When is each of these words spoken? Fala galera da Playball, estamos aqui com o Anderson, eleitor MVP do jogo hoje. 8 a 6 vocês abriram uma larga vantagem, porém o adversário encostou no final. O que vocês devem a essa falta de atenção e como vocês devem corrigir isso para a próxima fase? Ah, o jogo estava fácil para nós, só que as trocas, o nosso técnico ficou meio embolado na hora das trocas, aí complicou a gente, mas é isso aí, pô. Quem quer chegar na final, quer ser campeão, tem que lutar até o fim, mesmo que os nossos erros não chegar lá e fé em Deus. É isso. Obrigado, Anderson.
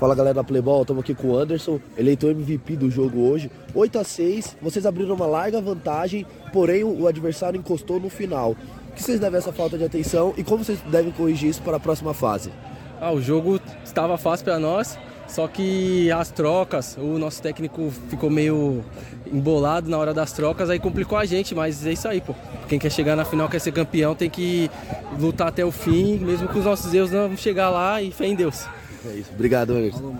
Fala 0.00 0.14
galera 0.14 0.36
da 0.36 0.42
Playball, 0.42 0.80
estamos 0.80 1.02
aqui 1.02 1.14
com 1.14 1.28
o 1.28 1.36
Anderson, 1.36 1.78
eleitor 1.94 2.30
MVP 2.30 2.74
do 2.74 2.90
jogo 2.90 3.20
hoje. 3.20 3.50
8 3.74 3.98
a 3.98 4.02
6 4.02 4.56
vocês 4.62 4.86
abriram 4.86 5.14
uma 5.14 5.26
larga 5.26 5.60
vantagem, 5.60 6.26
porém 6.54 6.82
o 6.82 7.06
adversário 7.06 7.58
encostou 7.58 8.00
no 8.00 8.08
final. 8.08 8.56
O 8.88 8.92
que 8.94 9.02
vocês 9.02 9.20
devem 9.20 9.36
a 9.36 9.38
essa 9.40 9.52
falta 9.52 9.76
de 9.76 9.84
atenção 9.84 10.32
e 10.38 10.42
como 10.42 10.64
vocês 10.64 10.80
devem 10.86 11.12
corrigir 11.12 11.50
isso 11.50 11.60
para 11.60 11.76
a 11.76 11.80
próxima 11.80 12.14
fase? 12.14 12.50
Ah, 12.98 13.12
o 13.12 13.20
jogo 13.20 13.60
estava 13.84 14.16
fácil 14.16 14.46
para 14.46 14.58
nós, 14.58 14.98
só 15.28 15.46
que 15.46 16.10
as 16.12 16.30
trocas, 16.30 16.96
o 16.96 17.18
nosso 17.18 17.42
técnico 17.42 17.92
ficou 18.08 18.30
meio 18.30 18.82
embolado 19.30 19.90
na 19.90 19.98
hora 19.98 20.14
das 20.14 20.32
trocas, 20.32 20.70
aí 20.70 20.78
complicou 20.78 21.18
a 21.18 21.26
gente, 21.26 21.54
mas 21.54 21.86
é 21.86 21.92
isso 21.92 22.08
aí, 22.08 22.22
pô. 22.22 22.34
Quem 22.70 22.78
quer 22.78 22.90
chegar 22.90 23.16
na 23.16 23.26
final, 23.26 23.50
quer 23.50 23.58
ser 23.58 23.72
campeão, 23.72 24.14
tem 24.14 24.30
que 24.30 24.70
lutar 25.18 25.48
até 25.48 25.62
o 25.62 25.70
fim, 25.70 26.16
mesmo 26.16 26.48
que 26.48 26.58
os 26.58 26.64
nossos 26.64 26.94
erros 26.94 27.10
não 27.10 27.36
chegar 27.36 27.68
lá 27.68 28.00
e 28.00 28.10
fé 28.10 28.26
em 28.26 28.34
Deus. 28.34 28.66
É 29.06 29.14
isso. 29.14 29.30
Obrigado, 29.32 29.70
Anderson. 29.70 30.14